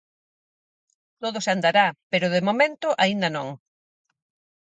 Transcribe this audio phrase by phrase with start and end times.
[1.21, 3.47] ¡Todo se andará!, pero de momento aínda non.